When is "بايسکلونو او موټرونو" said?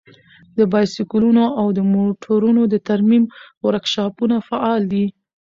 0.71-2.61